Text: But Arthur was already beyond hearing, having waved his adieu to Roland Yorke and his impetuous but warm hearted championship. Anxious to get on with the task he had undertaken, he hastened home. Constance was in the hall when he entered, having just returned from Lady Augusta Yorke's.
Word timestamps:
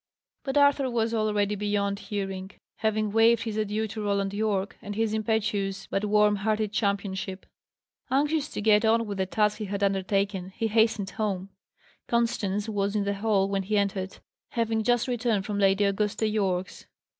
But 0.43 0.57
Arthur 0.57 0.89
was 0.89 1.13
already 1.13 1.53
beyond 1.53 1.99
hearing, 2.09 2.49
having 2.77 3.11
waved 3.11 3.43
his 3.43 3.55
adieu 3.55 3.87
to 3.89 4.01
Roland 4.01 4.33
Yorke 4.33 4.75
and 4.81 4.95
his 4.95 5.13
impetuous 5.13 5.85
but 5.85 6.05
warm 6.05 6.37
hearted 6.37 6.73
championship. 6.73 7.45
Anxious 8.09 8.49
to 8.49 8.61
get 8.61 8.83
on 8.83 9.05
with 9.05 9.19
the 9.19 9.27
task 9.27 9.59
he 9.59 9.65
had 9.65 9.83
undertaken, 9.83 10.53
he 10.55 10.69
hastened 10.69 11.11
home. 11.11 11.49
Constance 12.07 12.67
was 12.67 12.95
in 12.95 13.03
the 13.03 13.13
hall 13.13 13.47
when 13.47 13.61
he 13.61 13.77
entered, 13.77 14.17
having 14.53 14.81
just 14.81 15.07
returned 15.07 15.45
from 15.45 15.59
Lady 15.59 15.83
Augusta 15.83 16.27
Yorke's. 16.27 16.87